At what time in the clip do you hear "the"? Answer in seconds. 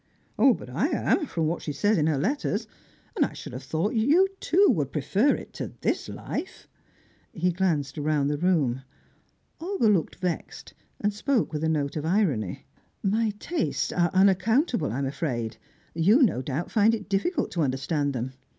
8.27-8.39